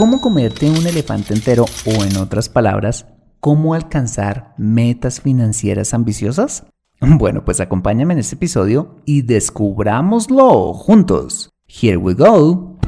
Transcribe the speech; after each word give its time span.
¿Cómo 0.00 0.22
comerte 0.22 0.70
un 0.70 0.86
elefante 0.86 1.34
entero 1.34 1.66
o 1.84 2.04
en 2.04 2.16
otras 2.16 2.48
palabras, 2.48 3.04
cómo 3.38 3.74
alcanzar 3.74 4.54
metas 4.56 5.20
financieras 5.20 5.92
ambiciosas? 5.92 6.64
Bueno, 7.02 7.44
pues 7.44 7.60
acompáñame 7.60 8.14
en 8.14 8.20
este 8.20 8.36
episodio 8.36 8.96
y 9.04 9.20
descubrámoslo 9.20 10.72
juntos. 10.72 11.50
Here 11.68 11.98
we 11.98 12.14
go. 12.14 12.78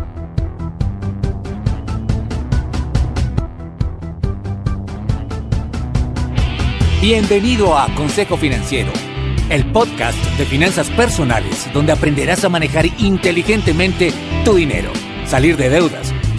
Bienvenido 7.02 7.76
a 7.76 7.94
Consejo 7.94 8.38
Financiero, 8.38 8.90
el 9.50 9.70
podcast 9.70 10.16
de 10.38 10.46
finanzas 10.46 10.88
personales 10.88 11.68
donde 11.74 11.92
aprenderás 11.92 12.42
a 12.44 12.48
manejar 12.48 12.86
inteligentemente 12.98 14.14
tu 14.46 14.54
dinero, 14.54 14.90
salir 15.26 15.58
de 15.58 15.68
deudas 15.68 16.14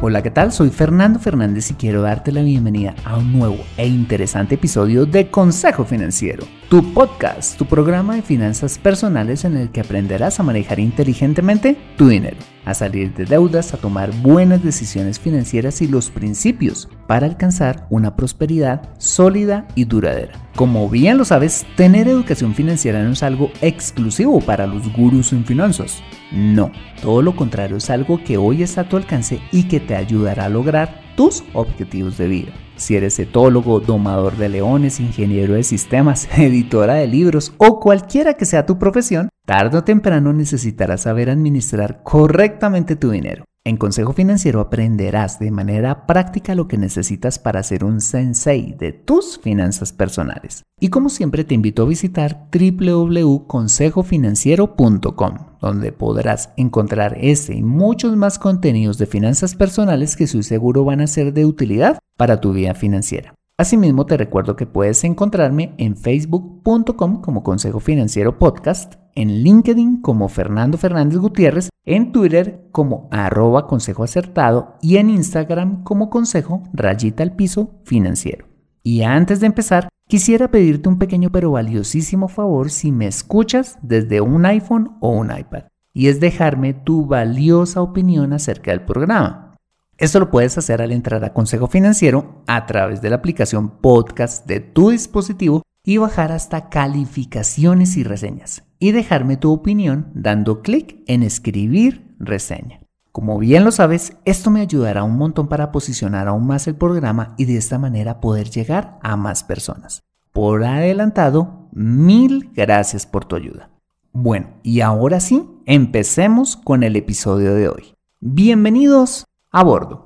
Hola, 0.00 0.22
¿qué 0.22 0.30
tal? 0.30 0.52
Soy 0.52 0.70
Fernando 0.70 1.18
Fernández 1.18 1.72
y 1.72 1.74
quiero 1.74 2.02
darte 2.02 2.30
la 2.30 2.42
bienvenida 2.42 2.94
a 3.04 3.18
un 3.18 3.32
nuevo 3.32 3.56
e 3.76 3.88
interesante 3.88 4.54
episodio 4.54 5.06
de 5.06 5.28
Consejo 5.28 5.84
Financiero, 5.84 6.44
tu 6.68 6.92
podcast, 6.92 7.56
tu 7.56 7.64
programa 7.64 8.16
de 8.16 8.20
finanzas 8.20 8.76
personales 8.76 9.46
en 9.46 9.56
el 9.56 9.70
que 9.70 9.80
aprenderás 9.80 10.38
a 10.38 10.42
manejar 10.42 10.78
inteligentemente 10.78 11.78
tu 11.96 12.08
dinero, 12.08 12.36
a 12.66 12.74
salir 12.74 13.14
de 13.14 13.24
deudas, 13.24 13.72
a 13.72 13.78
tomar 13.78 14.12
buenas 14.20 14.62
decisiones 14.62 15.18
financieras 15.18 15.80
y 15.80 15.86
los 15.86 16.10
principios 16.10 16.86
para 17.06 17.26
alcanzar 17.26 17.86
una 17.88 18.16
prosperidad 18.16 18.82
sólida 18.98 19.66
y 19.76 19.86
duradera. 19.86 20.34
Como 20.56 20.90
bien 20.90 21.16
lo 21.16 21.24
sabes, 21.24 21.64
tener 21.74 22.06
educación 22.06 22.54
financiera 22.54 23.02
no 23.02 23.12
es 23.12 23.22
algo 23.22 23.50
exclusivo 23.62 24.40
para 24.42 24.66
los 24.66 24.92
gurús 24.92 25.32
en 25.32 25.46
finanzas. 25.46 26.02
No, 26.32 26.70
todo 27.00 27.22
lo 27.22 27.34
contrario 27.34 27.78
es 27.78 27.88
algo 27.88 28.22
que 28.22 28.36
hoy 28.36 28.62
está 28.62 28.82
a 28.82 28.88
tu 28.90 28.98
alcance 28.98 29.40
y 29.52 29.68
que 29.68 29.80
te 29.80 29.96
ayudará 29.96 30.44
a 30.44 30.50
lograr 30.50 31.00
tus 31.16 31.44
objetivos 31.54 32.18
de 32.18 32.28
vida. 32.28 32.52
Si 32.78 32.96
eres 32.96 33.18
etólogo, 33.18 33.80
domador 33.80 34.36
de 34.36 34.48
leones, 34.48 35.00
ingeniero 35.00 35.54
de 35.54 35.64
sistemas, 35.64 36.28
editora 36.38 36.94
de 36.94 37.06
libros 37.06 37.52
o 37.58 37.80
cualquiera 37.80 38.34
que 38.34 38.46
sea 38.46 38.64
tu 38.64 38.78
profesión, 38.78 39.28
tarde 39.44 39.78
o 39.78 39.84
temprano 39.84 40.32
necesitarás 40.32 41.02
saber 41.02 41.28
administrar 41.28 42.02
correctamente 42.02 42.96
tu 42.96 43.10
dinero. 43.10 43.44
En 43.68 43.76
Consejo 43.76 44.12
Financiero 44.14 44.60
aprenderás 44.60 45.38
de 45.38 45.50
manera 45.50 46.06
práctica 46.06 46.54
lo 46.54 46.68
que 46.68 46.78
necesitas 46.78 47.38
para 47.38 47.62
ser 47.62 47.84
un 47.84 48.00
sensei 48.00 48.72
de 48.72 48.94
tus 48.94 49.38
finanzas 49.38 49.92
personales. 49.92 50.62
Y 50.80 50.88
como 50.88 51.10
siempre 51.10 51.44
te 51.44 51.54
invito 51.54 51.82
a 51.82 51.86
visitar 51.86 52.48
www.consejofinanciero.com, 52.50 55.34
donde 55.60 55.92
podrás 55.92 56.48
encontrar 56.56 57.18
este 57.20 57.56
y 57.56 57.62
muchos 57.62 58.16
más 58.16 58.38
contenidos 58.38 58.96
de 58.96 59.04
finanzas 59.04 59.54
personales 59.54 60.16
que 60.16 60.24
estoy 60.24 60.44
seguro 60.44 60.84
van 60.84 61.02
a 61.02 61.06
ser 61.06 61.34
de 61.34 61.44
utilidad 61.44 61.98
para 62.16 62.40
tu 62.40 62.54
vida 62.54 62.72
financiera. 62.72 63.34
Asimismo, 63.58 64.06
te 64.06 64.16
recuerdo 64.16 64.56
que 64.56 64.64
puedes 64.64 65.04
encontrarme 65.04 65.74
en 65.76 65.94
facebook.com 65.96 67.20
como 67.20 67.42
Consejo 67.42 67.80
Financiero 67.80 68.38
Podcast, 68.38 68.94
en 69.18 69.42
LinkedIn 69.42 70.00
como 70.00 70.28
Fernando 70.28 70.78
Fernández 70.78 71.18
Gutiérrez, 71.18 71.70
en 71.84 72.12
Twitter 72.12 72.68
como 72.70 73.08
arroba 73.10 73.66
consejo 73.66 74.04
acertado 74.04 74.76
y 74.80 74.98
en 74.98 75.10
Instagram 75.10 75.82
como 75.82 76.08
consejo 76.08 76.62
rayita 76.72 77.24
al 77.24 77.34
piso 77.34 77.80
financiero. 77.84 78.46
Y 78.84 79.02
antes 79.02 79.40
de 79.40 79.46
empezar, 79.46 79.88
quisiera 80.08 80.52
pedirte 80.52 80.88
un 80.88 80.98
pequeño 80.98 81.30
pero 81.32 81.50
valiosísimo 81.50 82.28
favor 82.28 82.70
si 82.70 82.92
me 82.92 83.08
escuchas 83.08 83.76
desde 83.82 84.20
un 84.20 84.46
iPhone 84.46 84.96
o 85.00 85.10
un 85.10 85.36
iPad, 85.36 85.64
y 85.92 86.06
es 86.06 86.20
dejarme 86.20 86.72
tu 86.72 87.04
valiosa 87.04 87.82
opinión 87.82 88.32
acerca 88.32 88.70
del 88.70 88.84
programa. 88.84 89.56
Esto 89.96 90.20
lo 90.20 90.30
puedes 90.30 90.56
hacer 90.56 90.80
al 90.80 90.92
entrar 90.92 91.24
a 91.24 91.32
Consejo 91.32 91.66
Financiero 91.66 92.44
a 92.46 92.66
través 92.66 93.02
de 93.02 93.10
la 93.10 93.16
aplicación 93.16 93.80
podcast 93.80 94.46
de 94.46 94.60
tu 94.60 94.90
dispositivo 94.90 95.62
y 95.88 95.96
bajar 95.96 96.32
hasta 96.32 96.68
calificaciones 96.68 97.96
y 97.96 98.04
reseñas 98.04 98.62
y 98.78 98.92
dejarme 98.92 99.38
tu 99.38 99.50
opinión 99.50 100.10
dando 100.12 100.60
clic 100.60 100.98
en 101.06 101.22
escribir 101.22 102.14
reseña. 102.18 102.80
Como 103.10 103.38
bien 103.38 103.64
lo 103.64 103.72
sabes, 103.72 104.12
esto 104.26 104.50
me 104.50 104.60
ayudará 104.60 105.02
un 105.02 105.16
montón 105.16 105.48
para 105.48 105.72
posicionar 105.72 106.28
aún 106.28 106.46
más 106.46 106.66
el 106.66 106.74
programa 106.74 107.34
y 107.38 107.46
de 107.46 107.56
esta 107.56 107.78
manera 107.78 108.20
poder 108.20 108.50
llegar 108.50 108.98
a 109.02 109.16
más 109.16 109.44
personas. 109.44 110.02
Por 110.30 110.62
adelantado, 110.62 111.70
mil 111.72 112.50
gracias 112.54 113.06
por 113.06 113.24
tu 113.24 113.36
ayuda. 113.36 113.70
Bueno, 114.12 114.48
y 114.62 114.82
ahora 114.82 115.20
sí, 115.20 115.42
empecemos 115.64 116.58
con 116.58 116.82
el 116.82 116.96
episodio 116.96 117.54
de 117.54 117.70
hoy. 117.70 117.94
Bienvenidos 118.20 119.24
a 119.50 119.64
bordo. 119.64 120.04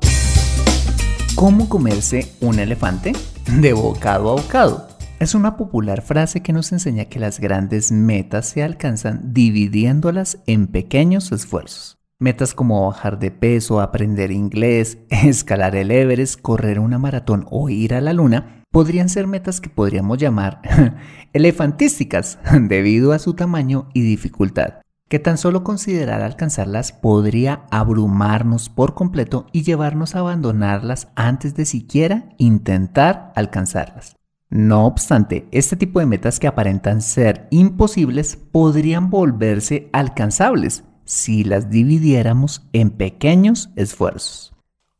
¿Cómo 1.34 1.68
comerse 1.68 2.32
un 2.40 2.60
elefante? 2.60 3.14
De 3.58 3.72
bocado 3.72 4.30
a 4.30 4.40
bocado. 4.40 4.91
Es 5.22 5.36
una 5.36 5.56
popular 5.56 6.02
frase 6.02 6.42
que 6.42 6.52
nos 6.52 6.72
enseña 6.72 7.04
que 7.04 7.20
las 7.20 7.38
grandes 7.38 7.92
metas 7.92 8.48
se 8.48 8.64
alcanzan 8.64 9.32
dividiéndolas 9.32 10.38
en 10.48 10.66
pequeños 10.66 11.30
esfuerzos. 11.30 11.96
Metas 12.18 12.54
como 12.54 12.88
bajar 12.88 13.20
de 13.20 13.30
peso, 13.30 13.80
aprender 13.80 14.32
inglés, 14.32 14.98
escalar 15.10 15.76
el 15.76 15.92
Everest, 15.92 16.40
correr 16.40 16.80
una 16.80 16.98
maratón 16.98 17.46
o 17.52 17.68
ir 17.68 17.94
a 17.94 18.00
la 18.00 18.12
luna 18.12 18.64
podrían 18.72 19.08
ser 19.08 19.28
metas 19.28 19.60
que 19.60 19.70
podríamos 19.70 20.18
llamar 20.18 20.60
elefantísticas 21.32 22.40
debido 22.60 23.12
a 23.12 23.20
su 23.20 23.34
tamaño 23.34 23.90
y 23.94 24.00
dificultad 24.00 24.80
que 25.08 25.20
tan 25.20 25.38
solo 25.38 25.62
considerar 25.62 26.22
alcanzarlas 26.22 26.90
podría 26.90 27.66
abrumarnos 27.70 28.70
por 28.70 28.94
completo 28.94 29.46
y 29.52 29.62
llevarnos 29.62 30.16
a 30.16 30.18
abandonarlas 30.18 31.06
antes 31.14 31.54
de 31.54 31.64
siquiera 31.64 32.30
intentar 32.38 33.30
alcanzarlas. 33.36 34.16
No 34.52 34.84
obstante, 34.84 35.48
este 35.50 35.76
tipo 35.76 35.98
de 35.98 36.04
metas 36.04 36.38
que 36.38 36.46
aparentan 36.46 37.00
ser 37.00 37.48
imposibles 37.48 38.36
podrían 38.36 39.08
volverse 39.08 39.88
alcanzables 39.94 40.84
si 41.06 41.42
las 41.42 41.70
dividiéramos 41.70 42.68
en 42.74 42.90
pequeños 42.90 43.70
esfuerzos. 43.76 44.52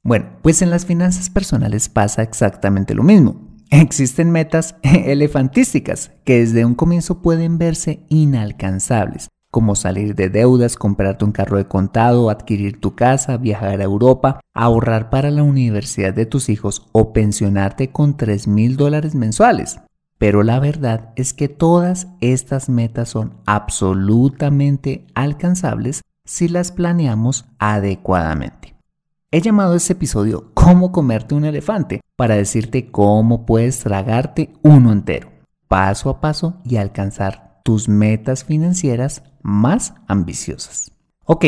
Bueno, 0.03 0.39
pues 0.41 0.63
en 0.63 0.71
las 0.71 0.87
finanzas 0.87 1.29
personales 1.29 1.91
pasa 1.91 2.23
exactamente 2.23 2.95
lo 2.95 3.03
mismo. 3.03 3.47
Existen 3.69 4.31
metas 4.31 4.77
elefantísticas 4.83 6.13
que 6.25 6.39
desde 6.39 6.65
un 6.65 6.75
comienzo 6.75 7.21
pueden 7.21 7.59
verse 7.59 8.07
inalcanzables, 8.09 9.29
como 9.53 9.75
salir 9.77 10.15
de 10.15 10.31
deudas, 10.31 10.77
comprarte 10.77 11.27
un 11.27 11.31
carro 11.31 11.59
de 11.59 11.67
contado, 11.67 12.31
adquirir 12.31 12.81
tu 12.81 12.95
casa, 12.95 13.37
viajar 13.37 13.83
a 13.83 13.85
Europa, 13.85 14.41
ahorrar 14.55 15.11
para 15.11 15.31
la 15.31 15.43
universidad 15.43 16.15
de 16.15 16.25
tus 16.25 16.49
hijos 16.49 16.89
o 16.93 17.13
pensionarte 17.13 17.91
con 17.91 18.17
3 18.17 18.49
mil 18.49 18.79
dólares 18.79 19.15
mensuales. 19.15 19.79
Pero 20.17 20.43
la 20.43 20.59
verdad 20.59 21.11
es 21.17 21.35
que 21.35 21.49
todas 21.49 22.09
estas 22.23 22.71
metas 22.71 23.11
son 23.11 23.35
absolutamente 23.45 25.07
alcanzables 25.15 26.01
si 26.25 26.49
las 26.49 26.73
planeamos 26.73 27.45
adecuadamente. 27.59 28.75
He 29.31 29.43
llamado 29.43 29.75
este 29.75 29.93
episodio 29.93 30.51
Cómo 30.55 30.93
comerte 30.93 31.35
un 31.35 31.45
elefante 31.45 32.01
para 32.17 32.37
decirte 32.37 32.91
cómo 32.91 33.45
puedes 33.45 33.81
tragarte 33.81 34.55
uno 34.63 34.93
entero, 34.93 35.29
paso 35.69 36.09
a 36.09 36.23
paso 36.23 36.63
y 36.65 36.77
alcanzar 36.77 37.52
tus 37.63 37.89
metas 37.89 38.45
financieras 38.45 39.23
más 39.43 39.95
ambiciosas. 40.09 40.93
Ok, 41.25 41.45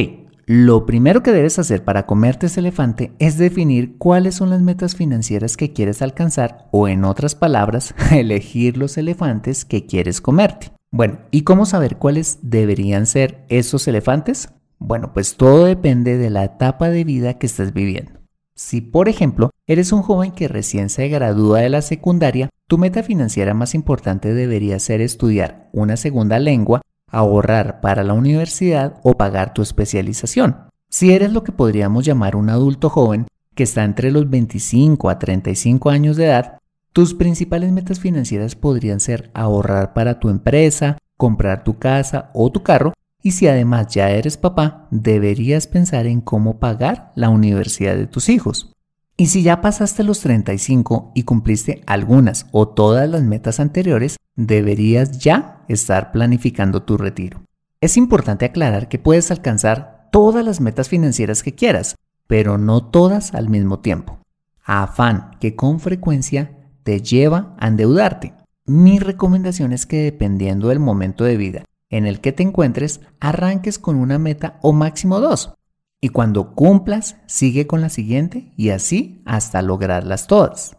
lo 0.46 0.84
primero 0.84 1.22
que 1.22 1.32
debes 1.32 1.58
hacer 1.58 1.84
para 1.84 2.04
comerte 2.04 2.46
ese 2.46 2.60
elefante 2.60 3.12
es 3.18 3.38
definir 3.38 3.96
cuáles 3.96 4.34
son 4.34 4.50
las 4.50 4.60
metas 4.60 4.94
financieras 4.94 5.56
que 5.56 5.72
quieres 5.72 6.02
alcanzar 6.02 6.68
o 6.70 6.86
en 6.86 7.04
otras 7.04 7.34
palabras, 7.34 7.94
elegir 8.12 8.76
los 8.76 8.98
elefantes 8.98 9.64
que 9.64 9.86
quieres 9.86 10.20
comerte. 10.20 10.72
Bueno, 10.90 11.18
¿y 11.30 11.42
cómo 11.42 11.66
saber 11.66 11.96
cuáles 11.96 12.38
deberían 12.42 13.06
ser 13.06 13.44
esos 13.48 13.88
elefantes? 13.88 14.50
Bueno, 14.78 15.12
pues 15.14 15.36
todo 15.36 15.64
depende 15.64 16.18
de 16.18 16.30
la 16.30 16.44
etapa 16.44 16.90
de 16.90 17.04
vida 17.04 17.38
que 17.38 17.46
estás 17.46 17.72
viviendo. 17.72 18.23
Si, 18.56 18.80
por 18.80 19.08
ejemplo, 19.08 19.50
eres 19.66 19.92
un 19.92 20.02
joven 20.02 20.30
que 20.30 20.46
recién 20.46 20.88
se 20.88 21.08
gradúa 21.08 21.60
de 21.60 21.68
la 21.68 21.82
secundaria, 21.82 22.50
tu 22.68 22.78
meta 22.78 23.02
financiera 23.02 23.52
más 23.52 23.74
importante 23.74 24.32
debería 24.32 24.78
ser 24.78 25.00
estudiar 25.00 25.68
una 25.72 25.96
segunda 25.96 26.38
lengua, 26.38 26.80
ahorrar 27.10 27.80
para 27.80 28.04
la 28.04 28.14
universidad 28.14 29.00
o 29.02 29.16
pagar 29.16 29.54
tu 29.54 29.62
especialización. 29.62 30.68
Si 30.88 31.12
eres 31.12 31.32
lo 31.32 31.42
que 31.42 31.50
podríamos 31.50 32.04
llamar 32.04 32.36
un 32.36 32.48
adulto 32.48 32.90
joven, 32.90 33.26
que 33.56 33.64
está 33.64 33.82
entre 33.82 34.12
los 34.12 34.30
25 34.30 35.10
a 35.10 35.18
35 35.18 35.90
años 35.90 36.16
de 36.16 36.26
edad, 36.26 36.58
tus 36.92 37.12
principales 37.12 37.72
metas 37.72 37.98
financieras 37.98 38.54
podrían 38.54 39.00
ser 39.00 39.32
ahorrar 39.34 39.94
para 39.94 40.20
tu 40.20 40.28
empresa, 40.28 40.98
comprar 41.16 41.64
tu 41.64 41.80
casa 41.80 42.30
o 42.34 42.52
tu 42.52 42.62
carro 42.62 42.92
y 43.24 43.30
si 43.30 43.48
además 43.48 43.88
ya 43.88 44.10
eres 44.10 44.36
papá, 44.36 44.86
deberías 44.90 45.66
pensar 45.66 46.06
en 46.06 46.20
cómo 46.20 46.60
pagar 46.60 47.10
la 47.14 47.30
universidad 47.30 47.96
de 47.96 48.06
tus 48.06 48.28
hijos. 48.28 48.70
Y 49.16 49.28
si 49.28 49.42
ya 49.42 49.62
pasaste 49.62 50.04
los 50.04 50.20
35 50.20 51.12
y 51.14 51.22
cumpliste 51.22 51.82
algunas 51.86 52.46
o 52.52 52.68
todas 52.68 53.08
las 53.08 53.22
metas 53.22 53.60
anteriores, 53.60 54.18
deberías 54.36 55.20
ya 55.20 55.64
estar 55.68 56.12
planificando 56.12 56.82
tu 56.82 56.98
retiro. 56.98 57.40
Es 57.80 57.96
importante 57.96 58.44
aclarar 58.44 58.90
que 58.90 58.98
puedes 58.98 59.30
alcanzar 59.30 60.10
todas 60.12 60.44
las 60.44 60.60
metas 60.60 60.90
financieras 60.90 61.42
que 61.42 61.54
quieras, 61.54 61.96
pero 62.26 62.58
no 62.58 62.84
todas 62.84 63.32
al 63.32 63.48
mismo 63.48 63.78
tiempo. 63.78 64.18
Afán 64.62 65.30
que 65.40 65.56
con 65.56 65.80
frecuencia 65.80 66.58
te 66.82 67.00
lleva 67.00 67.56
a 67.58 67.68
endeudarte. 67.68 68.34
Mi 68.66 68.98
recomendación 68.98 69.72
es 69.72 69.86
que 69.86 70.02
dependiendo 70.02 70.68
del 70.68 70.78
momento 70.78 71.24
de 71.24 71.38
vida 71.38 71.64
en 71.90 72.06
el 72.06 72.20
que 72.20 72.32
te 72.32 72.42
encuentres, 72.42 73.00
arranques 73.20 73.78
con 73.78 73.96
una 73.96 74.18
meta 74.18 74.58
o 74.62 74.72
máximo 74.72 75.20
dos. 75.20 75.54
Y 76.00 76.10
cuando 76.10 76.54
cumplas, 76.54 77.16
sigue 77.26 77.66
con 77.66 77.80
la 77.80 77.88
siguiente 77.88 78.52
y 78.56 78.70
así 78.70 79.22
hasta 79.24 79.62
lograrlas 79.62 80.26
todas. 80.26 80.76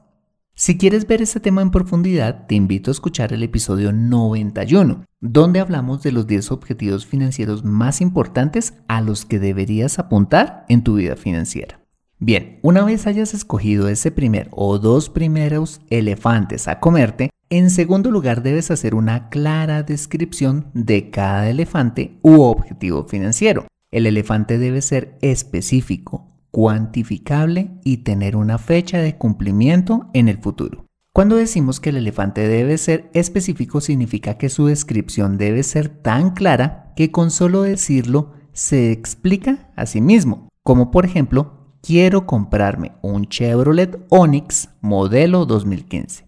Si 0.58 0.78
quieres 0.78 1.06
ver 1.06 1.22
este 1.22 1.42
tema 1.42 1.62
en 1.62 1.70
profundidad, 1.70 2.46
te 2.48 2.56
invito 2.56 2.90
a 2.90 2.94
escuchar 2.94 3.34
el 3.34 3.44
episodio 3.44 3.92
91, 3.92 5.04
donde 5.20 5.60
hablamos 5.60 6.02
de 6.02 6.14
los 6.14 6.28
10 6.28 6.52
objetivos 6.52 7.06
financieros 7.06 7.66
más 7.66 8.00
importantes 8.00 8.74
a 8.88 9.02
los 9.02 9.26
que 9.26 9.40
deberías 9.40 10.00
apuntar 10.00 10.64
en 10.70 10.82
tu 10.82 10.96
vida 10.96 11.18
financiera. 11.18 11.82
Bien, 12.20 12.60
una 12.62 12.86
vez 12.86 13.06
hayas 13.06 13.34
escogido 13.34 13.90
ese 13.90 14.12
primer 14.12 14.48
o 14.52 14.80
dos 14.80 15.10
primeros 15.10 15.82
elefantes 15.90 16.70
a 16.70 16.80
comerte, 16.80 17.32
en 17.58 17.70
segundo 17.70 18.12
lugar 18.12 18.44
debes 18.44 18.70
hacer 18.70 18.96
una 18.96 19.30
clara 19.30 19.82
descripción 19.82 20.66
de 20.74 21.10
cada 21.10 21.50
elefante 21.50 22.18
u 22.22 22.42
objetivo 22.42 23.06
financiero. 23.06 23.66
El 23.92 24.08
elefante 24.08 24.58
debe 24.58 24.82
ser 24.82 25.18
específico, 25.22 26.28
cuantificable 26.52 27.72
y 27.86 27.98
tener 27.98 28.36
una 28.36 28.58
fecha 28.58 28.98
de 28.98 29.16
cumplimiento 29.16 30.10
en 30.14 30.28
el 30.28 30.38
futuro. 30.40 30.86
Cuando 31.14 31.38
decimos 31.38 31.80
que 31.80 31.92
el 31.92 31.96
elefante 31.96 32.46
debe 32.46 32.78
ser 32.78 33.10
específico 33.14 33.80
significa 33.80 34.38
que 34.38 34.50
su 34.50 34.66
descripción 34.66 35.38
debe 35.38 35.64
ser 35.64 35.88
tan 35.88 36.32
clara 36.32 36.92
que 36.98 37.10
con 37.10 37.32
solo 37.32 37.62
decirlo 37.62 38.34
se 38.52 38.92
explica 38.92 39.72
a 39.78 39.86
sí 39.86 40.02
mismo, 40.02 40.50
como 40.62 40.92
por 40.92 41.06
ejemplo, 41.06 41.72
quiero 41.82 42.26
comprarme 42.26 42.92
un 43.02 43.28
Chevrolet 43.28 43.98
Onix 44.10 44.68
modelo 44.82 45.46
2015. 45.46 46.25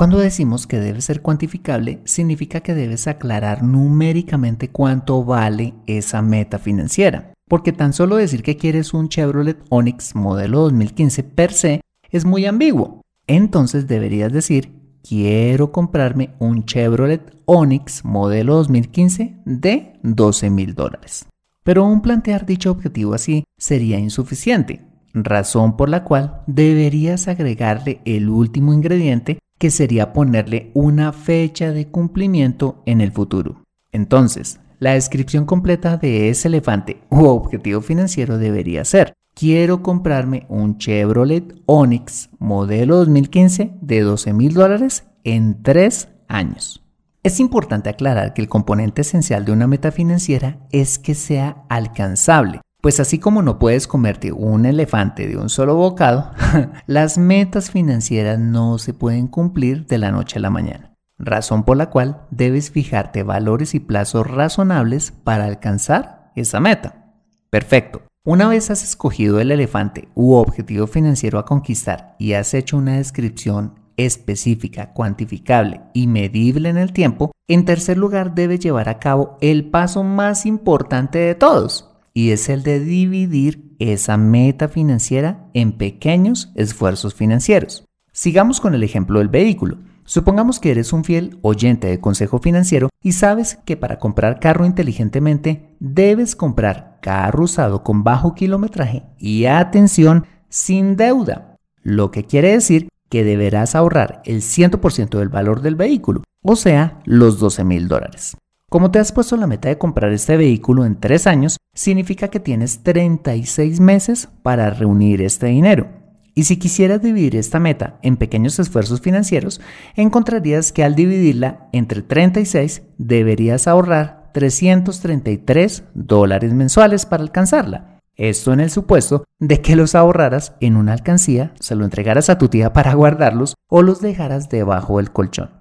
Cuando 0.00 0.18
decimos 0.18 0.66
que 0.66 0.80
debe 0.80 1.02
ser 1.02 1.20
cuantificable, 1.20 2.00
significa 2.04 2.62
que 2.62 2.72
debes 2.72 3.06
aclarar 3.06 3.62
numéricamente 3.62 4.70
cuánto 4.70 5.22
vale 5.26 5.74
esa 5.86 6.22
meta 6.22 6.58
financiera. 6.58 7.34
Porque 7.46 7.74
tan 7.74 7.92
solo 7.92 8.16
decir 8.16 8.42
que 8.42 8.56
quieres 8.56 8.94
un 8.94 9.10
Chevrolet 9.10 9.58
Onix 9.68 10.14
modelo 10.14 10.60
2015 10.60 11.22
per 11.22 11.52
se 11.52 11.82
es 12.08 12.24
muy 12.24 12.46
ambiguo. 12.46 13.02
Entonces 13.26 13.88
deberías 13.88 14.32
decir, 14.32 14.72
quiero 15.06 15.70
comprarme 15.70 16.30
un 16.38 16.64
Chevrolet 16.64 17.36
Onix 17.44 18.02
modelo 18.02 18.54
2015 18.54 19.36
de 19.44 20.00
12 20.02 20.48
mil 20.48 20.74
dólares. 20.74 21.26
Pero 21.62 21.84
un 21.84 22.00
plantear 22.00 22.46
dicho 22.46 22.70
objetivo 22.70 23.12
así 23.12 23.44
sería 23.58 23.98
insuficiente, 23.98 24.80
razón 25.12 25.76
por 25.76 25.90
la 25.90 26.04
cual 26.04 26.40
deberías 26.46 27.28
agregarle 27.28 28.00
el 28.06 28.30
último 28.30 28.72
ingrediente 28.72 29.40
que 29.60 29.70
sería 29.70 30.14
ponerle 30.14 30.70
una 30.72 31.12
fecha 31.12 31.70
de 31.70 31.86
cumplimiento 31.86 32.82
en 32.86 33.02
el 33.02 33.12
futuro. 33.12 33.62
Entonces, 33.92 34.58
la 34.78 34.94
descripción 34.94 35.44
completa 35.44 35.98
de 35.98 36.30
ese 36.30 36.48
elefante 36.48 37.02
u 37.10 37.26
objetivo 37.26 37.82
financiero 37.82 38.38
debería 38.38 38.86
ser, 38.86 39.12
quiero 39.34 39.82
comprarme 39.82 40.46
un 40.48 40.78
Chevrolet 40.78 41.60
Onix 41.66 42.30
modelo 42.38 42.96
2015 42.96 43.74
de 43.82 44.00
12 44.00 44.32
mil 44.32 44.54
dólares 44.54 45.04
en 45.24 45.62
3 45.62 46.08
años. 46.26 46.82
Es 47.22 47.38
importante 47.38 47.90
aclarar 47.90 48.32
que 48.32 48.40
el 48.40 48.48
componente 48.48 49.02
esencial 49.02 49.44
de 49.44 49.52
una 49.52 49.66
meta 49.66 49.92
financiera 49.92 50.58
es 50.72 50.98
que 50.98 51.14
sea 51.14 51.64
alcanzable, 51.68 52.62
pues 52.80 53.00
así 53.00 53.18
como 53.18 53.42
no 53.42 53.58
puedes 53.58 53.86
comerte 53.86 54.32
un 54.32 54.66
elefante 54.66 55.28
de 55.28 55.36
un 55.36 55.48
solo 55.48 55.74
bocado, 55.74 56.30
las 56.86 57.18
metas 57.18 57.70
financieras 57.70 58.38
no 58.38 58.78
se 58.78 58.94
pueden 58.94 59.26
cumplir 59.26 59.86
de 59.86 59.98
la 59.98 60.10
noche 60.10 60.38
a 60.38 60.42
la 60.42 60.50
mañana, 60.50 60.96
razón 61.18 61.64
por 61.64 61.76
la 61.76 61.90
cual 61.90 62.22
debes 62.30 62.70
fijarte 62.70 63.22
valores 63.22 63.74
y 63.74 63.80
plazos 63.80 64.26
razonables 64.26 65.12
para 65.12 65.44
alcanzar 65.44 66.32
esa 66.36 66.60
meta. 66.60 67.14
Perfecto. 67.50 68.02
Una 68.24 68.48
vez 68.48 68.70
has 68.70 68.84
escogido 68.84 69.40
el 69.40 69.50
elefante 69.50 70.08
u 70.14 70.34
objetivo 70.34 70.86
financiero 70.86 71.38
a 71.38 71.46
conquistar 71.46 72.16
y 72.18 72.34
has 72.34 72.52
hecho 72.52 72.76
una 72.76 72.98
descripción 72.98 73.80
específica, 73.96 74.92
cuantificable 74.92 75.80
y 75.92 76.06
medible 76.06 76.68
en 76.68 76.76
el 76.76 76.92
tiempo, 76.92 77.32
en 77.48 77.64
tercer 77.64 77.98
lugar 77.98 78.34
debes 78.34 78.60
llevar 78.60 78.88
a 78.88 78.98
cabo 78.98 79.36
el 79.40 79.70
paso 79.70 80.02
más 80.04 80.46
importante 80.46 81.18
de 81.18 81.34
todos, 81.34 81.89
y 82.12 82.30
es 82.30 82.48
el 82.48 82.62
de 82.62 82.80
dividir 82.80 83.74
esa 83.78 84.16
meta 84.16 84.68
financiera 84.68 85.48
en 85.54 85.72
pequeños 85.72 86.52
esfuerzos 86.54 87.14
financieros. 87.14 87.84
Sigamos 88.12 88.60
con 88.60 88.74
el 88.74 88.82
ejemplo 88.82 89.20
del 89.20 89.28
vehículo. 89.28 89.78
Supongamos 90.04 90.58
que 90.58 90.72
eres 90.72 90.92
un 90.92 91.04
fiel 91.04 91.38
oyente 91.42 91.86
de 91.86 92.00
consejo 92.00 92.38
financiero 92.40 92.88
y 93.02 93.12
sabes 93.12 93.58
que 93.64 93.76
para 93.76 93.98
comprar 93.98 94.40
carro 94.40 94.66
inteligentemente 94.66 95.76
debes 95.78 96.34
comprar 96.34 96.98
carro 97.00 97.44
usado 97.44 97.84
con 97.84 98.02
bajo 98.02 98.34
kilometraje 98.34 99.04
y 99.18 99.44
atención 99.44 100.26
sin 100.48 100.96
deuda, 100.96 101.56
lo 101.82 102.10
que 102.10 102.24
quiere 102.24 102.52
decir 102.52 102.88
que 103.08 103.24
deberás 103.24 103.74
ahorrar 103.74 104.22
el 104.24 104.42
100% 104.42 105.18
del 105.18 105.28
valor 105.28 105.62
del 105.62 105.76
vehículo, 105.76 106.24
o 106.42 106.56
sea, 106.56 107.00
los 107.04 107.38
12 107.38 107.64
mil 107.64 107.88
dólares. 107.88 108.36
Como 108.70 108.92
te 108.92 109.00
has 109.00 109.10
puesto 109.10 109.36
la 109.36 109.48
meta 109.48 109.68
de 109.68 109.78
comprar 109.78 110.12
este 110.12 110.36
vehículo 110.36 110.84
en 110.84 111.00
3 111.00 111.26
años, 111.26 111.56
significa 111.74 112.28
que 112.28 112.38
tienes 112.38 112.84
36 112.84 113.80
meses 113.80 114.28
para 114.44 114.70
reunir 114.70 115.22
este 115.22 115.46
dinero. 115.46 115.88
Y 116.36 116.44
si 116.44 116.56
quisieras 116.56 117.02
dividir 117.02 117.34
esta 117.34 117.58
meta 117.58 117.98
en 118.02 118.16
pequeños 118.16 118.60
esfuerzos 118.60 119.00
financieros, 119.00 119.60
encontrarías 119.96 120.70
que 120.70 120.84
al 120.84 120.94
dividirla 120.94 121.68
entre 121.72 122.02
36 122.02 122.82
deberías 122.96 123.66
ahorrar 123.66 124.30
333 124.34 125.82
dólares 125.94 126.54
mensuales 126.54 127.06
para 127.06 127.24
alcanzarla. 127.24 127.98
Esto 128.14 128.52
en 128.52 128.60
el 128.60 128.70
supuesto 128.70 129.24
de 129.40 129.60
que 129.62 129.74
los 129.74 129.96
ahorraras 129.96 130.54
en 130.60 130.76
una 130.76 130.92
alcancía, 130.92 131.54
se 131.58 131.74
lo 131.74 131.84
entregaras 131.84 132.30
a 132.30 132.38
tu 132.38 132.46
tía 132.46 132.72
para 132.72 132.94
guardarlos 132.94 133.56
o 133.68 133.82
los 133.82 134.00
dejaras 134.00 134.48
debajo 134.48 134.98
del 134.98 135.10
colchón. 135.10 135.59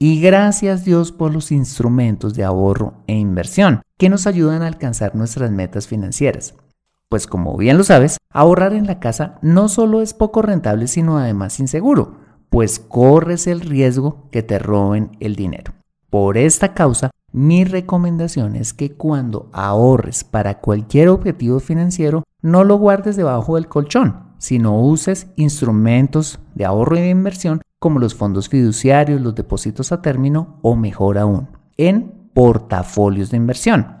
Y 0.00 0.20
gracias 0.20 0.84
Dios 0.84 1.10
por 1.10 1.32
los 1.32 1.50
instrumentos 1.50 2.34
de 2.34 2.44
ahorro 2.44 2.94
e 3.08 3.14
inversión 3.14 3.82
que 3.98 4.08
nos 4.08 4.28
ayudan 4.28 4.62
a 4.62 4.68
alcanzar 4.68 5.16
nuestras 5.16 5.50
metas 5.50 5.88
financieras. 5.88 6.54
Pues 7.08 7.26
como 7.26 7.56
bien 7.56 7.78
lo 7.78 7.82
sabes, 7.82 8.18
ahorrar 8.30 8.74
en 8.74 8.86
la 8.86 9.00
casa 9.00 9.38
no 9.42 9.68
solo 9.68 10.00
es 10.00 10.14
poco 10.14 10.40
rentable, 10.40 10.86
sino 10.86 11.18
además 11.18 11.58
inseguro, 11.58 12.18
pues 12.48 12.78
corres 12.78 13.48
el 13.48 13.60
riesgo 13.60 14.28
que 14.30 14.44
te 14.44 14.60
roben 14.60 15.16
el 15.18 15.34
dinero. 15.34 15.72
Por 16.10 16.38
esta 16.38 16.74
causa, 16.74 17.10
mi 17.32 17.64
recomendación 17.64 18.54
es 18.54 18.72
que 18.72 18.92
cuando 18.92 19.50
ahorres 19.52 20.22
para 20.22 20.60
cualquier 20.60 21.08
objetivo 21.08 21.58
financiero, 21.58 22.22
no 22.40 22.62
lo 22.62 22.76
guardes 22.76 23.16
debajo 23.16 23.56
del 23.56 23.66
colchón, 23.66 24.28
sino 24.38 24.80
uses 24.80 25.26
instrumentos 25.34 26.38
de 26.54 26.66
ahorro 26.66 26.96
y 26.96 27.08
inversión 27.08 27.62
como 27.78 27.98
los 27.98 28.14
fondos 28.14 28.48
fiduciarios, 28.48 29.20
los 29.20 29.34
depósitos 29.34 29.92
a 29.92 30.02
término 30.02 30.58
o 30.62 30.76
mejor 30.76 31.18
aún, 31.18 31.48
en 31.76 32.30
portafolios 32.34 33.30
de 33.30 33.36
inversión. 33.36 33.98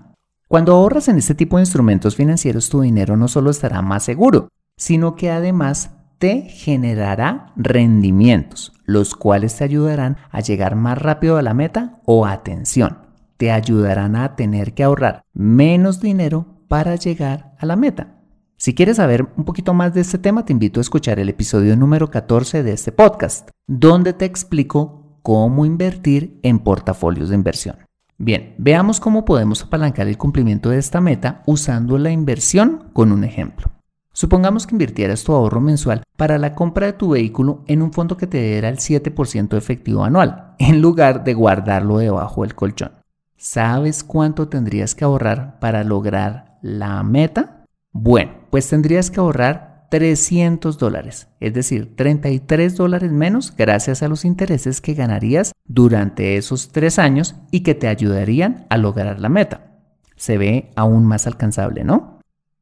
Cuando 0.48 0.74
ahorras 0.74 1.08
en 1.08 1.18
este 1.18 1.34
tipo 1.34 1.56
de 1.56 1.62
instrumentos 1.62 2.16
financieros, 2.16 2.68
tu 2.68 2.80
dinero 2.80 3.16
no 3.16 3.28
solo 3.28 3.50
estará 3.50 3.82
más 3.82 4.02
seguro, 4.02 4.48
sino 4.76 5.14
que 5.14 5.30
además 5.30 5.90
te 6.18 6.42
generará 6.42 7.52
rendimientos, 7.56 8.72
los 8.84 9.14
cuales 9.14 9.56
te 9.56 9.64
ayudarán 9.64 10.16
a 10.30 10.40
llegar 10.40 10.74
más 10.74 10.98
rápido 10.98 11.36
a 11.36 11.42
la 11.42 11.54
meta 11.54 12.00
o 12.04 12.26
atención, 12.26 12.98
te 13.36 13.52
ayudarán 13.52 14.16
a 14.16 14.34
tener 14.34 14.74
que 14.74 14.84
ahorrar 14.84 15.22
menos 15.32 16.00
dinero 16.00 16.46
para 16.66 16.96
llegar 16.96 17.54
a 17.58 17.66
la 17.66 17.76
meta. 17.76 18.17
Si 18.60 18.74
quieres 18.74 18.96
saber 18.96 19.28
un 19.36 19.44
poquito 19.44 19.72
más 19.72 19.94
de 19.94 20.00
este 20.00 20.18
tema, 20.18 20.44
te 20.44 20.52
invito 20.52 20.80
a 20.80 20.82
escuchar 20.82 21.20
el 21.20 21.28
episodio 21.28 21.76
número 21.76 22.10
14 22.10 22.64
de 22.64 22.72
este 22.72 22.90
podcast, 22.90 23.50
donde 23.68 24.12
te 24.12 24.24
explico 24.24 25.20
cómo 25.22 25.64
invertir 25.64 26.40
en 26.42 26.58
portafolios 26.58 27.28
de 27.28 27.36
inversión. 27.36 27.76
Bien, 28.16 28.56
veamos 28.58 28.98
cómo 28.98 29.24
podemos 29.24 29.62
apalancar 29.62 30.08
el 30.08 30.18
cumplimiento 30.18 30.70
de 30.70 30.78
esta 30.78 31.00
meta 31.00 31.44
usando 31.46 31.98
la 31.98 32.10
inversión 32.10 32.90
con 32.92 33.12
un 33.12 33.22
ejemplo. 33.22 33.70
Supongamos 34.12 34.66
que 34.66 34.74
invirtieras 34.74 35.22
tu 35.22 35.34
ahorro 35.34 35.60
mensual 35.60 36.02
para 36.16 36.36
la 36.36 36.56
compra 36.56 36.86
de 36.86 36.94
tu 36.94 37.10
vehículo 37.10 37.62
en 37.68 37.80
un 37.80 37.92
fondo 37.92 38.16
que 38.16 38.26
te 38.26 38.42
diera 38.42 38.68
el 38.68 38.78
7% 38.78 39.56
efectivo 39.56 40.02
anual, 40.02 40.56
en 40.58 40.82
lugar 40.82 41.22
de 41.22 41.34
guardarlo 41.34 41.98
debajo 41.98 42.42
del 42.42 42.56
colchón. 42.56 42.90
¿Sabes 43.36 44.02
cuánto 44.02 44.48
tendrías 44.48 44.96
que 44.96 45.04
ahorrar 45.04 45.60
para 45.60 45.84
lograr 45.84 46.58
la 46.60 47.04
meta? 47.04 47.57
Bueno, 47.92 48.32
pues 48.50 48.68
tendrías 48.68 49.10
que 49.10 49.20
ahorrar 49.20 49.86
300 49.90 50.78
dólares, 50.78 51.28
es 51.40 51.54
decir, 51.54 51.96
33 51.96 52.76
dólares 52.76 53.10
menos 53.10 53.54
gracias 53.56 54.02
a 54.02 54.08
los 54.08 54.26
intereses 54.26 54.82
que 54.82 54.92
ganarías 54.92 55.52
durante 55.64 56.36
esos 56.36 56.68
tres 56.68 56.98
años 56.98 57.36
y 57.50 57.60
que 57.60 57.74
te 57.74 57.88
ayudarían 57.88 58.66
a 58.68 58.76
lograr 58.76 59.18
la 59.18 59.30
meta. 59.30 59.80
Se 60.16 60.36
ve 60.36 60.70
aún 60.76 61.06
más 61.06 61.26
alcanzable, 61.26 61.84
¿no? 61.84 62.18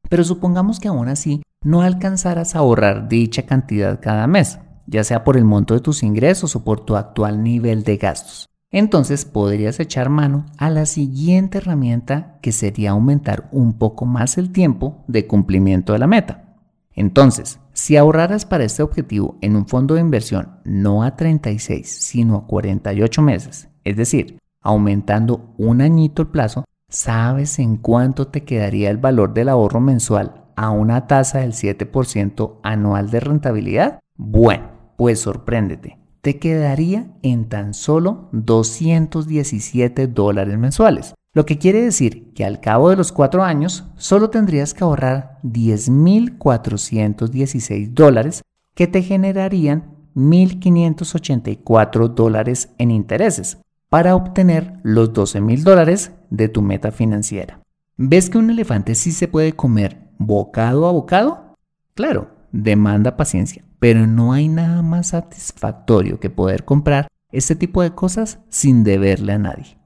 Pero 0.09 0.23
supongamos 0.23 0.79
que 0.79 0.87
aún 0.87 1.09
así 1.09 1.41
no 1.63 1.81
alcanzarás 1.81 2.55
a 2.55 2.59
ahorrar 2.59 3.09
dicha 3.09 3.45
cantidad 3.45 3.99
cada 3.99 4.25
mes, 4.27 4.59
ya 4.85 5.03
sea 5.03 5.25
por 5.25 5.35
el 5.35 5.43
monto 5.43 5.73
de 5.73 5.81
tus 5.81 6.03
ingresos 6.03 6.55
o 6.55 6.63
por 6.63 6.85
tu 6.85 6.95
actual 6.95 7.43
nivel 7.43 7.83
de 7.83 7.97
gastos. 7.97 8.47
Entonces 8.71 9.23
podrías 9.23 9.79
echar 9.79 10.09
mano 10.09 10.45
a 10.57 10.69
la 10.69 10.85
siguiente 10.85 11.59
herramienta 11.59 12.37
que 12.41 12.51
sería 12.51 12.91
aumentar 12.91 13.47
un 13.51 13.73
poco 13.73 14.05
más 14.05 14.37
el 14.37 14.51
tiempo 14.51 15.05
de 15.07 15.25
cumplimiento 15.25 15.93
de 15.93 15.99
la 15.99 16.07
meta. 16.07 16.55
Entonces, 16.93 17.59
si 17.73 17.95
ahorraras 17.95 18.45
para 18.45 18.65
este 18.65 18.83
objetivo 18.83 19.37
en 19.41 19.55
un 19.55 19.67
fondo 19.67 19.93
de 19.95 20.01
inversión 20.01 20.59
no 20.65 21.03
a 21.03 21.15
36, 21.15 21.87
sino 21.87 22.35
a 22.35 22.47
48 22.47 23.21
meses, 23.21 23.69
es 23.83 23.95
decir, 23.95 24.39
aumentando 24.61 25.53
un 25.57 25.81
añito 25.81 26.23
el 26.23 26.27
plazo, 26.29 26.65
¿sabes 26.89 27.59
en 27.59 27.77
cuánto 27.77 28.27
te 28.27 28.43
quedaría 28.43 28.89
el 28.89 28.97
valor 28.97 29.33
del 29.33 29.49
ahorro 29.49 29.79
mensual 29.79 30.45
a 30.55 30.71
una 30.71 31.07
tasa 31.07 31.39
del 31.39 31.53
7% 31.53 32.59
anual 32.63 33.11
de 33.11 33.19
rentabilidad? 33.19 33.99
Bueno, 34.17 34.71
pues 34.97 35.19
sorpréndete, 35.19 35.99
te 36.27 36.39
quedaría 36.39 37.07
en 37.21 37.47
tan 37.47 37.73
solo 37.73 38.27
217 38.33 40.07
dólares 40.07 40.57
mensuales. 40.57 41.13
Lo 41.33 41.45
que 41.45 41.57
quiere 41.57 41.81
decir 41.81 42.33
que 42.33 42.43
al 42.43 42.59
cabo 42.59 42.89
de 42.89 42.97
los 42.97 43.13
cuatro 43.13 43.45
años 43.45 43.85
solo 43.95 44.29
tendrías 44.29 44.73
que 44.73 44.83
ahorrar 44.83 45.39
10.416 45.43 47.93
dólares 47.93 48.41
que 48.75 48.87
te 48.87 49.03
generarían 49.03 49.95
1.584 50.17 52.13
dólares 52.13 52.71
en 52.77 52.91
intereses 52.91 53.59
para 53.87 54.13
obtener 54.13 54.81
los 54.83 55.13
12.000 55.13 55.63
dólares 55.63 56.11
de 56.29 56.49
tu 56.49 56.61
meta 56.61 56.91
financiera. 56.91 57.61
¿Ves 57.95 58.29
que 58.29 58.37
un 58.37 58.49
elefante 58.49 58.95
sí 58.95 59.13
se 59.13 59.29
puede 59.29 59.53
comer 59.53 60.09
bocado 60.17 60.89
a 60.89 60.91
bocado? 60.91 61.55
Claro, 61.93 62.31
demanda 62.51 63.15
paciencia, 63.15 63.63
pero 63.79 64.07
no 64.07 64.33
hay 64.33 64.47
nada 64.47 64.81
más 64.81 65.07
satisfactorio 65.07 66.19
que 66.19 66.29
poder 66.29 66.65
comprar 66.65 67.07
este 67.31 67.55
tipo 67.55 67.81
de 67.81 67.91
cosas 67.91 68.39
sin 68.49 68.83
deberle 68.83 69.33
a 69.33 69.39
nadie. 69.39 69.77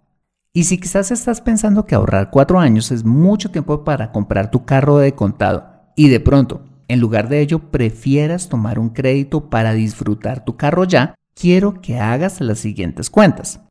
Y 0.54 0.66
si 0.66 0.78
quizás 0.78 1.12
estás 1.12 1.42
pensando 1.42 1.86
que 1.86 1.96
ahorrar 1.96 2.30
cuatro 2.30 2.60
años 2.60 2.92
es 2.92 3.06
mucho 3.06 3.52
tiempo 3.52 3.84
para 3.84 4.12
comprar 4.12 4.52
tu 4.52 4.66
carro 4.66 4.98
de 4.98 5.16
contado 5.16 5.66
y 5.96 6.10
de 6.10 6.20
pronto, 6.20 6.66
en 6.88 7.00
lugar 7.00 7.30
de 7.30 7.40
ello, 7.40 7.60
prefieras 7.60 8.50
tomar 8.50 8.78
un 8.78 8.90
crédito 8.90 9.50
para 9.50 9.74
disfrutar 9.74 10.44
tu 10.44 10.58
carro 10.58 10.84
ya, 10.84 11.16
quiero 11.34 11.82
que 11.82 12.00
hagas 12.00 12.42
las 12.42 12.60
siguientes 12.60 13.10
cuentas. 13.10 13.62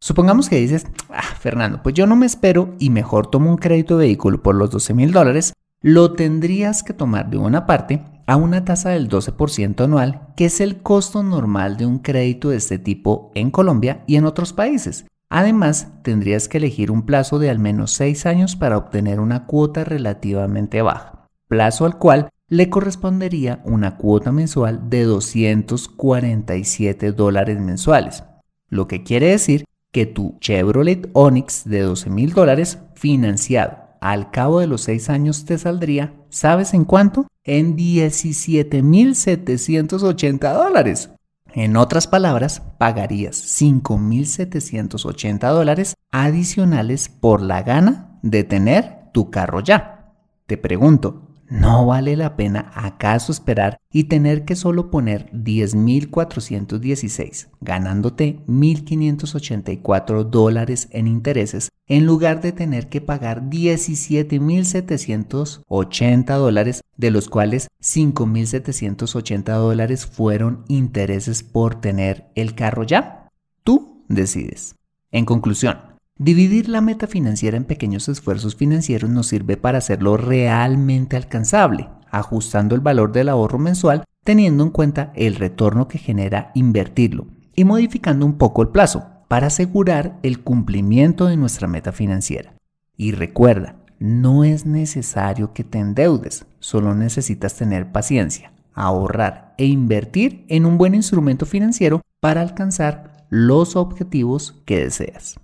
Supongamos 0.00 0.48
que 0.48 0.56
dices, 0.56 0.86
ah, 1.10 1.20
Fernando, 1.38 1.82
pues 1.82 1.94
yo 1.94 2.06
no 2.06 2.16
me 2.16 2.24
espero 2.24 2.74
y 2.78 2.88
mejor 2.88 3.26
tomo 3.26 3.50
un 3.50 3.58
crédito 3.58 3.98
de 3.98 4.06
vehículo 4.06 4.42
por 4.42 4.54
los 4.54 4.70
12 4.70 4.94
mil 4.94 5.12
dólares, 5.12 5.52
lo 5.82 6.14
tendrías 6.14 6.82
que 6.82 6.94
tomar 6.94 7.28
de 7.28 7.36
una 7.36 7.66
parte 7.66 8.02
a 8.30 8.36
una 8.36 8.64
tasa 8.64 8.90
del 8.90 9.08
12% 9.08 9.82
anual, 9.82 10.28
que 10.36 10.44
es 10.44 10.60
el 10.60 10.82
costo 10.82 11.24
normal 11.24 11.76
de 11.76 11.84
un 11.84 11.98
crédito 11.98 12.50
de 12.50 12.58
este 12.58 12.78
tipo 12.78 13.32
en 13.34 13.50
Colombia 13.50 14.04
y 14.06 14.14
en 14.14 14.24
otros 14.24 14.52
países. 14.52 15.04
Además, 15.28 15.88
tendrías 16.04 16.46
que 16.46 16.58
elegir 16.58 16.92
un 16.92 17.02
plazo 17.02 17.40
de 17.40 17.50
al 17.50 17.58
menos 17.58 17.90
6 17.90 18.26
años 18.26 18.54
para 18.54 18.78
obtener 18.78 19.18
una 19.18 19.46
cuota 19.46 19.82
relativamente 19.82 20.80
baja, 20.80 21.26
plazo 21.48 21.86
al 21.86 21.98
cual 21.98 22.28
le 22.46 22.70
correspondería 22.70 23.62
una 23.64 23.96
cuota 23.96 24.30
mensual 24.30 24.88
de 24.88 25.02
247 25.02 27.10
dólares 27.10 27.58
mensuales, 27.58 28.22
lo 28.68 28.86
que 28.86 29.02
quiere 29.02 29.26
decir 29.26 29.64
que 29.90 30.06
tu 30.06 30.38
Chevrolet 30.38 31.10
Onix 31.14 31.64
de 31.64 31.80
12 31.80 32.10
mil 32.10 32.32
dólares 32.32 32.78
financiado 32.94 33.76
al 34.00 34.30
cabo 34.30 34.60
de 34.60 34.68
los 34.68 34.82
6 34.82 35.10
años 35.10 35.46
te 35.46 35.58
saldría, 35.58 36.14
¿sabes 36.30 36.74
en 36.74 36.84
cuánto? 36.84 37.26
En 37.44 37.76
17.780 37.76 40.54
dólares. 40.54 41.10
En 41.52 41.76
otras 41.76 42.06
palabras, 42.06 42.62
pagarías 42.78 43.36
5.780 43.60 45.52
dólares 45.52 45.94
adicionales 46.10 47.08
por 47.08 47.42
la 47.42 47.62
gana 47.62 48.18
de 48.22 48.44
tener 48.44 49.10
tu 49.12 49.30
carro 49.30 49.60
ya. 49.60 50.14
Te 50.46 50.56
pregunto, 50.56 51.29
¿No 51.50 51.84
vale 51.84 52.16
la 52.16 52.36
pena 52.36 52.70
acaso 52.76 53.32
esperar 53.32 53.80
y 53.92 54.04
tener 54.04 54.44
que 54.44 54.54
solo 54.54 54.88
poner 54.88 55.28
10.416, 55.32 57.48
ganándote 57.60 58.38
1.584 58.46 60.30
dólares 60.30 60.86
en 60.92 61.08
intereses, 61.08 61.70
en 61.88 62.06
lugar 62.06 62.40
de 62.40 62.52
tener 62.52 62.88
que 62.88 63.00
pagar 63.00 63.50
17.780 63.50 66.36
dólares, 66.36 66.82
de 66.96 67.10
los 67.10 67.28
cuales 67.28 67.66
5.780 67.82 69.52
dólares 69.52 70.06
fueron 70.06 70.64
intereses 70.68 71.42
por 71.42 71.80
tener 71.80 72.30
el 72.36 72.54
carro 72.54 72.84
ya? 72.84 73.28
Tú 73.64 74.04
decides. 74.06 74.76
En 75.10 75.24
conclusión, 75.24 75.89
Dividir 76.22 76.68
la 76.68 76.82
meta 76.82 77.06
financiera 77.06 77.56
en 77.56 77.64
pequeños 77.64 78.06
esfuerzos 78.10 78.54
financieros 78.54 79.08
nos 79.08 79.28
sirve 79.28 79.56
para 79.56 79.78
hacerlo 79.78 80.18
realmente 80.18 81.16
alcanzable, 81.16 81.88
ajustando 82.10 82.74
el 82.74 82.82
valor 82.82 83.12
del 83.12 83.30
ahorro 83.30 83.58
mensual 83.58 84.04
teniendo 84.22 84.62
en 84.62 84.68
cuenta 84.68 85.12
el 85.16 85.36
retorno 85.36 85.88
que 85.88 85.96
genera 85.96 86.50
invertirlo 86.54 87.28
y 87.56 87.64
modificando 87.64 88.26
un 88.26 88.36
poco 88.36 88.60
el 88.60 88.68
plazo 88.68 89.06
para 89.28 89.46
asegurar 89.46 90.18
el 90.22 90.40
cumplimiento 90.40 91.24
de 91.24 91.38
nuestra 91.38 91.68
meta 91.68 91.90
financiera. 91.90 92.52
Y 92.98 93.12
recuerda, 93.12 93.76
no 93.98 94.44
es 94.44 94.66
necesario 94.66 95.54
que 95.54 95.64
te 95.64 95.78
endeudes, 95.78 96.44
solo 96.58 96.94
necesitas 96.94 97.54
tener 97.54 97.92
paciencia, 97.92 98.52
ahorrar 98.74 99.54
e 99.56 99.64
invertir 99.64 100.44
en 100.48 100.66
un 100.66 100.76
buen 100.76 100.94
instrumento 100.94 101.46
financiero 101.46 102.02
para 102.20 102.42
alcanzar 102.42 103.24
los 103.30 103.74
objetivos 103.74 104.60
que 104.66 104.80
deseas. 104.80 105.40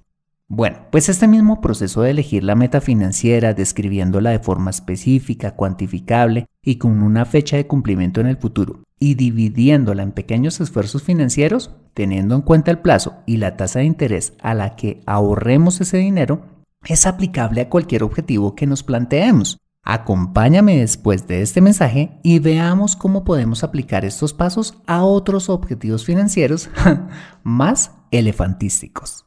Bueno, 0.48 0.78
pues 0.92 1.08
este 1.08 1.26
mismo 1.26 1.60
proceso 1.60 2.02
de 2.02 2.10
elegir 2.10 2.44
la 2.44 2.54
meta 2.54 2.80
financiera, 2.80 3.52
describiéndola 3.52 4.30
de 4.30 4.38
forma 4.38 4.70
específica, 4.70 5.56
cuantificable 5.56 6.46
y 6.62 6.76
con 6.76 7.02
una 7.02 7.24
fecha 7.24 7.56
de 7.56 7.66
cumplimiento 7.66 8.20
en 8.20 8.28
el 8.28 8.36
futuro, 8.36 8.84
y 9.00 9.16
dividiéndola 9.16 10.04
en 10.04 10.12
pequeños 10.12 10.60
esfuerzos 10.60 11.02
financieros, 11.02 11.72
teniendo 11.94 12.36
en 12.36 12.42
cuenta 12.42 12.70
el 12.70 12.78
plazo 12.78 13.16
y 13.26 13.38
la 13.38 13.56
tasa 13.56 13.80
de 13.80 13.86
interés 13.86 14.34
a 14.40 14.54
la 14.54 14.76
que 14.76 15.02
ahorremos 15.04 15.80
ese 15.80 15.96
dinero, 15.96 16.42
es 16.86 17.06
aplicable 17.06 17.62
a 17.62 17.68
cualquier 17.68 18.04
objetivo 18.04 18.54
que 18.54 18.68
nos 18.68 18.84
planteemos. 18.84 19.58
Acompáñame 19.82 20.78
después 20.78 21.26
de 21.26 21.42
este 21.42 21.60
mensaje 21.60 22.20
y 22.22 22.38
veamos 22.38 22.94
cómo 22.94 23.24
podemos 23.24 23.64
aplicar 23.64 24.04
estos 24.04 24.32
pasos 24.32 24.80
a 24.86 25.02
otros 25.02 25.48
objetivos 25.48 26.04
financieros 26.04 26.70
más 27.42 27.92
elefantísticos. 28.12 29.26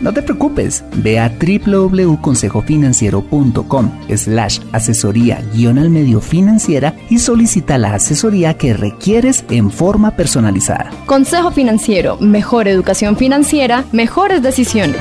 no 0.00 0.12
te 0.12 0.22
preocupes, 0.22 0.84
ve 0.96 1.18
a 1.18 1.28
www.consejofinanciero.com 1.28 3.90
slash 4.16 4.60
asesoría 4.72 5.42
guion 5.52 5.78
al 5.78 5.90
medio 5.90 6.20
financiera 6.20 6.94
y 7.08 7.18
solicita 7.18 7.78
la 7.78 7.94
asesoría 7.94 8.54
que 8.54 8.74
requieres 8.74 9.44
en 9.50 9.70
forma 9.70 10.16
personalizada. 10.16 10.90
Consejo 11.06 11.50
Financiero, 11.50 12.16
mejor 12.18 12.68
educación 12.68 13.16
financiera, 13.16 13.84
mejores 13.92 14.42
decisiones. 14.42 15.00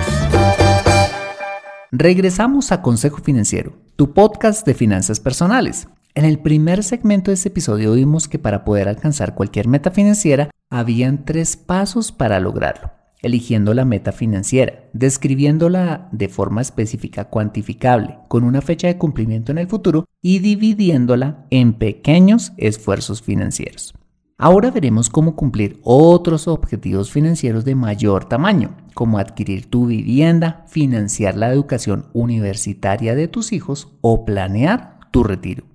Regresamos 1.92 2.72
a 2.72 2.82
Consejo 2.82 3.18
Financiero, 3.18 3.74
tu 3.96 4.14
podcast 4.14 4.66
de 4.66 4.76
finanzas 4.76 5.20
personales. 5.20 5.88
En 6.14 6.26
el 6.26 6.40
primer 6.40 6.84
segmento 6.84 7.32
de 7.32 7.36
este 7.36 7.50
episodio 7.50 7.94
vimos 7.94 8.28
que 8.28 8.40
para 8.40 8.64
poder 8.64 8.88
alcanzar 8.88 9.36
cualquier 9.36 9.68
meta 9.68 9.90
financiera 9.90 10.50
habían 10.70 11.26
tres 11.26 11.58
pasos 11.58 12.12
para 12.12 12.40
lograrlo. 12.40 12.99
Eligiendo 13.22 13.74
la 13.74 13.86
meta 13.86 14.12
financiera, 14.12 14.90
describiéndola 14.94 16.10
de 16.12 16.30
forma 16.30 16.62
específica 16.62 17.26
cuantificable, 17.26 18.18
con 18.28 18.44
una 18.44 18.62
fecha 18.62 18.88
de 18.88 18.98
cumplimiento 18.98 19.52
en 19.52 19.58
el 19.58 19.68
futuro 19.68 20.06
y 20.22 20.40
dividiéndola 20.40 21.46
en 21.50 21.74
pequeños 21.74 22.54
esfuerzos 22.58 23.22
financieros. 23.22 23.94
Ahora 24.42 24.72
veremos 24.72 25.10
cómo 25.10 25.36
cumplir 25.36 25.82
otros 25.84 26.48
objetivos 26.48 27.12
financieros 27.12 27.66
de 27.66 27.76
mayor 27.76 28.24
tamaño, 28.24 28.78
como 28.94 29.18
adquirir 29.18 29.70
tu 29.70 29.88
vivienda, 29.88 30.64
financiar 30.70 31.36
la 31.36 31.52
educación 31.52 32.06
universitaria 32.14 33.16
de 33.16 33.28
tus 33.28 33.52
hijos 33.52 33.90
o 34.00 34.24
planear 34.24 35.00
tu 35.12 35.26
retiro. 35.26 35.66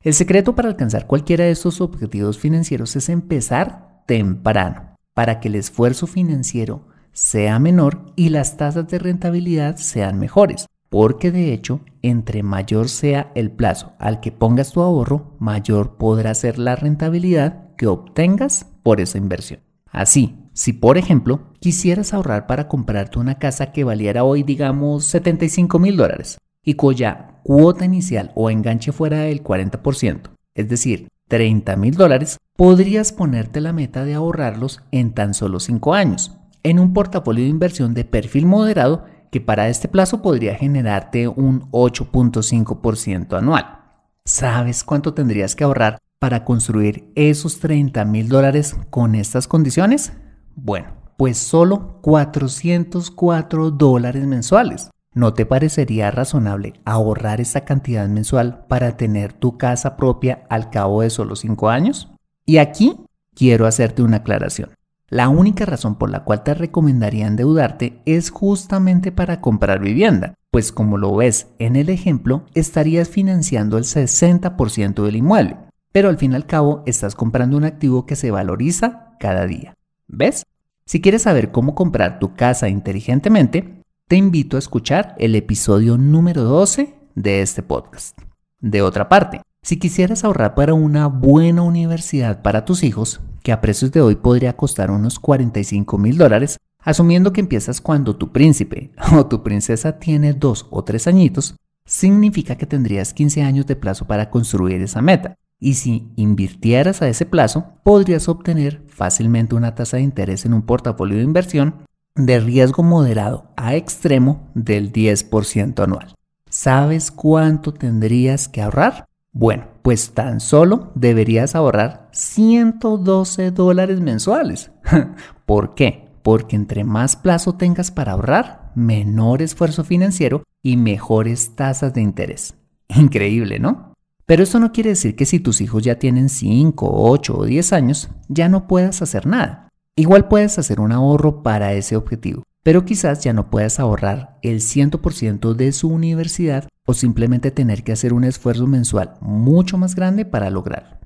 El 0.00 0.14
secreto 0.14 0.54
para 0.54 0.70
alcanzar 0.70 1.06
cualquiera 1.06 1.44
de 1.44 1.50
estos 1.50 1.82
objetivos 1.82 2.38
financieros 2.38 2.96
es 2.96 3.10
empezar 3.10 4.04
temprano, 4.06 4.96
para 5.18 5.40
que 5.40 5.48
el 5.48 5.56
esfuerzo 5.56 6.06
financiero 6.06 6.86
sea 7.10 7.58
menor 7.58 8.04
y 8.14 8.28
las 8.28 8.56
tasas 8.56 8.86
de 8.86 9.00
rentabilidad 9.00 9.76
sean 9.76 10.16
mejores, 10.16 10.66
porque 10.90 11.32
de 11.32 11.52
hecho, 11.52 11.80
entre 12.02 12.44
mayor 12.44 12.88
sea 12.88 13.32
el 13.34 13.50
plazo 13.50 13.94
al 13.98 14.20
que 14.20 14.30
pongas 14.30 14.70
tu 14.70 14.80
ahorro, 14.80 15.34
mayor 15.40 15.96
podrá 15.96 16.32
ser 16.36 16.60
la 16.60 16.76
rentabilidad 16.76 17.74
que 17.74 17.88
obtengas 17.88 18.66
por 18.84 19.00
esa 19.00 19.18
inversión. 19.18 19.58
Así, 19.90 20.36
si 20.52 20.72
por 20.72 20.98
ejemplo 20.98 21.48
quisieras 21.58 22.14
ahorrar 22.14 22.46
para 22.46 22.68
comprarte 22.68 23.18
una 23.18 23.40
casa 23.40 23.72
que 23.72 23.82
valiera 23.82 24.22
hoy 24.22 24.44
digamos 24.44 25.02
75 25.06 25.80
mil 25.80 25.96
dólares 25.96 26.38
y 26.64 26.74
cuya 26.74 27.40
cuota 27.42 27.84
inicial 27.84 28.30
o 28.36 28.50
enganche 28.50 28.92
fuera 28.92 29.22
del 29.22 29.42
40%, 29.42 30.30
es 30.54 30.68
decir, 30.68 31.08
30 31.28 31.76
mil 31.76 31.94
dólares, 31.94 32.38
podrías 32.56 33.12
ponerte 33.12 33.60
la 33.60 33.72
meta 33.72 34.04
de 34.04 34.14
ahorrarlos 34.14 34.82
en 34.90 35.12
tan 35.12 35.34
solo 35.34 35.60
5 35.60 35.94
años, 35.94 36.36
en 36.62 36.78
un 36.78 36.92
portafolio 36.92 37.44
de 37.44 37.50
inversión 37.50 37.94
de 37.94 38.04
perfil 38.04 38.46
moderado 38.46 39.04
que 39.30 39.40
para 39.40 39.68
este 39.68 39.88
plazo 39.88 40.22
podría 40.22 40.54
generarte 40.54 41.28
un 41.28 41.70
8.5% 41.70 43.36
anual. 43.36 43.78
¿Sabes 44.24 44.84
cuánto 44.84 45.14
tendrías 45.14 45.54
que 45.54 45.64
ahorrar 45.64 45.98
para 46.18 46.44
construir 46.44 47.10
esos 47.14 47.60
30 47.60 48.04
mil 48.04 48.28
dólares 48.28 48.76
con 48.90 49.14
estas 49.14 49.46
condiciones? 49.46 50.12
Bueno, 50.56 50.88
pues 51.16 51.38
solo 51.38 52.00
404 52.02 53.70
dólares 53.70 54.26
mensuales. 54.26 54.90
¿No 55.14 55.34
te 55.34 55.46
parecería 55.46 56.10
razonable 56.10 56.74
ahorrar 56.84 57.40
esta 57.40 57.64
cantidad 57.64 58.08
mensual 58.08 58.64
para 58.68 58.96
tener 58.96 59.32
tu 59.32 59.58
casa 59.58 59.96
propia 59.96 60.46
al 60.48 60.70
cabo 60.70 61.02
de 61.02 61.10
solo 61.10 61.36
5 61.36 61.68
años? 61.68 62.10
Y 62.44 62.58
aquí 62.58 62.96
quiero 63.34 63.66
hacerte 63.66 64.02
una 64.02 64.18
aclaración. 64.18 64.70
La 65.08 65.28
única 65.28 65.64
razón 65.64 65.96
por 65.96 66.10
la 66.10 66.24
cual 66.24 66.42
te 66.42 66.54
recomendaría 66.54 67.26
endeudarte 67.26 68.02
es 68.04 68.30
justamente 68.30 69.10
para 69.10 69.40
comprar 69.40 69.80
vivienda, 69.80 70.34
pues 70.50 70.70
como 70.70 70.98
lo 70.98 71.16
ves 71.16 71.48
en 71.58 71.76
el 71.76 71.88
ejemplo, 71.88 72.44
estarías 72.54 73.08
financiando 73.08 73.78
el 73.78 73.84
60% 73.84 75.04
del 75.04 75.16
inmueble 75.16 75.56
pero 75.92 76.08
al 76.08 76.18
fin 76.18 76.32
y 76.32 76.36
al 76.36 76.46
cabo 76.46 76.82
estás 76.86 77.14
comprando 77.14 77.56
un 77.56 77.64
activo 77.64 78.06
que 78.06 78.16
se 78.16 78.30
valoriza 78.30 79.16
cada 79.18 79.46
día. 79.46 79.74
¿Ves? 80.06 80.44
Si 80.84 81.00
quieres 81.00 81.22
saber 81.22 81.50
cómo 81.50 81.74
comprar 81.74 82.18
tu 82.18 82.34
casa 82.34 82.68
inteligentemente, 82.68 83.77
te 84.08 84.16
invito 84.16 84.56
a 84.56 84.58
escuchar 84.58 85.14
el 85.18 85.34
episodio 85.34 85.98
número 85.98 86.42
12 86.42 86.94
de 87.14 87.42
este 87.42 87.62
podcast. 87.62 88.18
De 88.58 88.80
otra 88.80 89.10
parte, 89.10 89.42
si 89.62 89.78
quisieras 89.78 90.24
ahorrar 90.24 90.54
para 90.54 90.72
una 90.72 91.08
buena 91.08 91.60
universidad 91.60 92.40
para 92.40 92.64
tus 92.64 92.84
hijos, 92.84 93.20
que 93.42 93.52
a 93.52 93.60
precios 93.60 93.92
de 93.92 94.00
hoy 94.00 94.16
podría 94.16 94.56
costar 94.56 94.90
unos 94.90 95.18
45 95.18 95.98
mil 95.98 96.16
dólares, 96.16 96.56
asumiendo 96.82 97.34
que 97.34 97.42
empiezas 97.42 97.82
cuando 97.82 98.16
tu 98.16 98.32
príncipe 98.32 98.92
o 99.12 99.26
tu 99.26 99.42
princesa 99.42 99.98
tiene 99.98 100.32
dos 100.32 100.66
o 100.70 100.82
tres 100.84 101.06
añitos, 101.06 101.56
significa 101.84 102.56
que 102.56 102.64
tendrías 102.64 103.12
15 103.12 103.42
años 103.42 103.66
de 103.66 103.76
plazo 103.76 104.06
para 104.06 104.30
construir 104.30 104.80
esa 104.80 105.02
meta. 105.02 105.34
Y 105.60 105.74
si 105.74 106.08
invirtieras 106.16 107.02
a 107.02 107.08
ese 107.08 107.26
plazo, 107.26 107.74
podrías 107.82 108.26
obtener 108.28 108.80
fácilmente 108.86 109.54
una 109.54 109.74
tasa 109.74 109.98
de 109.98 110.04
interés 110.04 110.46
en 110.46 110.54
un 110.54 110.62
portafolio 110.62 111.18
de 111.18 111.24
inversión 111.24 111.87
de 112.18 112.40
riesgo 112.40 112.82
moderado 112.82 113.46
a 113.56 113.76
extremo 113.76 114.50
del 114.54 114.92
10% 114.92 115.82
anual. 115.82 116.14
¿Sabes 116.50 117.10
cuánto 117.10 117.72
tendrías 117.72 118.48
que 118.48 118.60
ahorrar? 118.60 119.06
Bueno, 119.32 119.66
pues 119.82 120.10
tan 120.12 120.40
solo 120.40 120.90
deberías 120.94 121.54
ahorrar 121.54 122.08
112 122.12 123.52
dólares 123.52 124.00
mensuales. 124.00 124.70
¿Por 125.46 125.74
qué? 125.74 126.08
Porque 126.22 126.56
entre 126.56 126.84
más 126.84 127.16
plazo 127.16 127.54
tengas 127.54 127.90
para 127.90 128.12
ahorrar, 128.12 128.72
menor 128.74 129.40
esfuerzo 129.40 129.84
financiero 129.84 130.42
y 130.62 130.76
mejores 130.76 131.54
tasas 131.54 131.94
de 131.94 132.02
interés. 132.02 132.54
Increíble, 132.88 133.58
¿no? 133.58 133.92
Pero 134.26 134.42
eso 134.42 134.58
no 134.58 134.72
quiere 134.72 134.90
decir 134.90 135.16
que 135.16 135.24
si 135.24 135.40
tus 135.40 135.60
hijos 135.60 135.84
ya 135.84 135.98
tienen 135.98 136.28
5, 136.28 136.86
8 136.90 137.36
o 137.38 137.44
10 137.44 137.72
años, 137.72 138.10
ya 138.28 138.48
no 138.48 138.66
puedas 138.66 139.00
hacer 139.00 139.26
nada. 139.26 139.67
Igual 139.98 140.28
puedes 140.28 140.60
hacer 140.60 140.78
un 140.78 140.92
ahorro 140.92 141.42
para 141.42 141.72
ese 141.72 141.96
objetivo, 141.96 142.44
pero 142.62 142.84
quizás 142.84 143.24
ya 143.24 143.32
no 143.32 143.50
puedas 143.50 143.80
ahorrar 143.80 144.38
el 144.42 144.60
100% 144.60 145.54
de 145.54 145.72
su 145.72 145.88
universidad 145.88 146.68
o 146.86 146.94
simplemente 146.94 147.50
tener 147.50 147.82
que 147.82 147.90
hacer 147.90 148.12
un 148.12 148.22
esfuerzo 148.22 148.68
mensual 148.68 149.14
mucho 149.20 149.76
más 149.76 149.96
grande 149.96 150.24
para 150.24 150.50
lograrlo. 150.50 150.98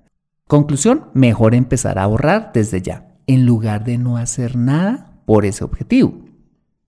Conclusión, 0.47 1.07
mejor 1.15 1.55
empezar 1.55 1.99
a 1.99 2.03
ahorrar 2.03 2.51
desde 2.53 2.83
ya, 2.83 3.17
en 3.27 3.47
lugar 3.47 3.83
de 3.85 3.97
no 3.97 4.19
hacer 4.19 4.57
nada 4.57 5.23
por 5.25 5.47
ese 5.47 5.65
objetivo. 5.65 6.27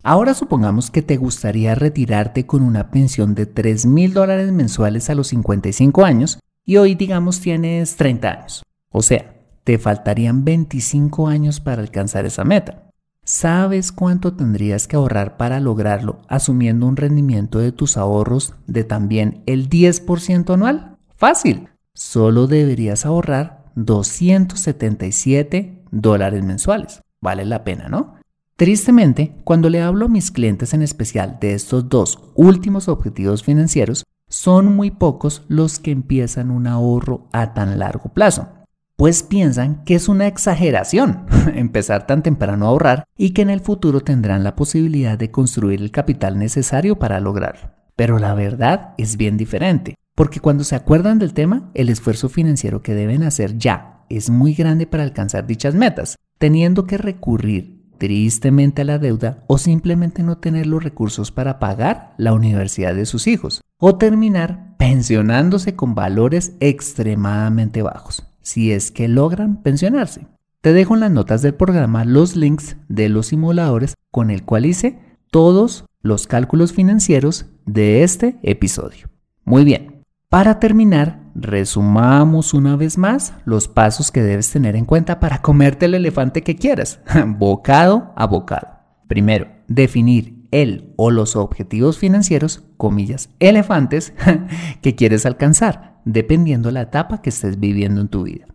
Ahora 0.03 0.35
supongamos 0.35 0.91
que 0.91 1.01
te 1.01 1.17
gustaría 1.17 1.75
retirarte 1.75 2.45
con 2.45 2.61
una 2.61 2.91
pensión 2.91 3.35
de 3.35 3.47
3 3.47 3.87
mil 3.87 4.13
dólares 4.13 4.53
mensuales 4.53 5.09
a 5.09 5.15
los 5.15 5.29
55 5.29 6.05
años 6.05 6.39
y 6.67 6.77
hoy 6.77 6.97
digamos 6.97 7.41
tienes 7.41 7.97
30 7.97 8.31
años. 8.31 8.63
O 8.91 9.01
sea, 9.01 9.34
te 9.65 9.79
faltarían 9.79 10.45
25 10.45 11.27
años 11.27 11.61
para 11.61 11.83
alcanzar 11.83 12.27
esa 12.27 12.45
meta. 12.45 12.91
¿Sabes 13.25 13.91
cuánto 13.91 14.35
tendrías 14.35 14.87
que 14.87 14.97
ahorrar 14.97 15.39
para 15.39 15.59
lograrlo 15.59 16.21
asumiendo 16.29 16.87
un 16.87 16.97
rendimiento 16.97 17.59
de 17.59 17.73
tus 17.73 17.97
ahorros 17.97 18.55
de 18.67 18.85
también 18.85 19.43
el 19.47 19.71
10% 19.71 20.53
anual? 20.53 20.99
Fácil. 21.17 21.71
Solo 21.95 22.47
deberías 22.47 23.07
ahorrar 23.07 23.65
277 23.77 25.85
dólares 25.91 26.45
mensuales. 26.45 27.01
Vale 27.23 27.47
la 27.47 27.65
pena, 27.65 27.89
¿no? 27.89 28.17
Tristemente, 28.57 29.35
cuando 29.45 29.71
le 29.71 29.81
hablo 29.81 30.07
a 30.07 30.11
mis 30.11 30.31
clientes 30.31 30.75
en 30.75 30.83
especial 30.83 31.39
de 31.41 31.55
estos 31.55 31.89
dos 31.89 32.19
últimos 32.35 32.89
objetivos 32.89 33.43
financieros, 33.43 34.05
son 34.29 34.77
muy 34.77 34.91
pocos 34.91 35.45
los 35.49 35.79
que 35.79 35.91
empiezan 35.91 36.51
un 36.51 36.67
ahorro 36.67 37.27
a 37.33 37.55
tan 37.55 37.79
largo 37.79 38.13
plazo, 38.13 38.49
pues 38.97 39.23
piensan 39.23 39.85
que 39.85 39.95
es 39.95 40.09
una 40.09 40.27
exageración 40.27 41.27
empezar 41.55 42.07
tan 42.07 42.23
temprano 42.23 42.67
a 42.67 42.69
ahorrar 42.69 43.05
y 43.17 43.31
que 43.31 43.43
en 43.43 43.51
el 43.51 43.61
futuro 43.61 44.01
tendrán 44.01 44.45
la 44.45 44.57
posibilidad 44.57 45.19
de 45.19 45.31
construir 45.31 45.81
el 45.81 45.91
capital 45.91 46.39
necesario 46.39 46.99
para 46.99 47.21
lograrlo. 47.21 47.71
Pero 47.97 48.19
la 48.19 48.35
verdad 48.35 48.95
es 48.99 49.17
bien 49.17 49.37
diferente, 49.37 49.95
porque 50.15 50.41
cuando 50.41 50.65
se 50.65 50.77
acuerdan 50.77 51.19
del 51.19 51.35
tema, 51.35 51.71
el 51.75 51.89
esfuerzo 51.89 52.29
financiero 52.29 52.83
que 52.83 52.95
deben 52.95 53.23
hacer 53.23 53.59
ya 53.59 54.05
es 54.09 54.31
muy 54.31 54.55
grande 54.55 54.87
para 54.87 55.03
alcanzar 55.03 55.47
dichas 55.47 55.75
metas, 55.75 56.17
teniendo 56.39 56.87
que 56.87 56.99
recurrir 56.99 57.85
tristemente 57.99 58.83
a 58.83 58.85
la 58.85 58.99
deuda 58.99 59.45
o 59.47 59.59
simplemente 59.59 60.23
no 60.23 60.39
tener 60.39 60.67
los 60.67 60.83
recursos 60.83 61.31
para 61.31 61.59
pagar 61.59 62.15
la 62.19 62.33
universidad 62.33 62.95
de 62.95 63.07
sus 63.07 63.27
hijos 63.27 63.61
o 63.79 63.97
terminar 63.97 64.77
pensionándose 64.79 65.77
con 65.77 65.95
valores 65.95 66.55
extremadamente 66.61 67.83
bajos, 67.83 68.25
si 68.45 68.71
es 68.71 68.93
que 68.93 69.09
logran 69.09 69.63
pensionarse. 69.63 70.29
Te 70.61 70.73
dejo 70.73 70.95
en 70.95 71.01
las 71.01 71.11
notas 71.11 71.43
del 71.43 71.55
programa 71.55 72.05
los 72.05 72.37
links 72.37 72.77
de 72.89 73.09
los 73.09 73.27
simuladores 73.27 73.95
con 74.13 74.31
el 74.31 74.45
cual 74.45 74.67
hice 74.67 75.01
todos 75.33 75.87
los 76.01 76.29
cálculos 76.29 76.73
financieros 76.73 77.47
de 77.67 78.05
este 78.05 78.39
episodio. 78.43 79.09
Muy 79.45 79.65
bien, 79.65 80.05
para 80.29 80.61
terminar, 80.61 81.21
resumamos 81.35 82.55
una 82.55 82.77
vez 82.77 82.99
más 82.99 83.35
los 83.45 83.69
pasos 83.69 84.11
que 84.11 84.23
debes 84.23 84.51
tener 84.51 84.77
en 84.77 84.85
cuenta 84.85 85.21
para 85.21 85.43
comerte 85.43 85.87
el 85.87 85.95
elefante 85.95 86.43
que 86.43 86.57
quieras, 86.57 87.01
bocado 87.27 88.13
a 88.17 88.27
bocado. 88.27 88.69
Primero, 89.09 89.49
definir 89.67 90.47
el 90.51 90.93
o 90.97 91.11
los 91.11 91.37
objetivos 91.37 91.99
financieros, 91.99 92.65
comillas, 92.77 93.31
elefantes, 93.41 94.13
que 94.83 94.95
quieres 94.95 95.27
alcanzar, 95.27 95.94
dependiendo 96.05 96.71
la 96.71 96.83
etapa 96.83 97.23
que 97.23 97.31
estés 97.31 97.59
viviendo 97.59 98.01
en 98.01 98.09
tu 98.09 98.25
vida. 98.25 98.47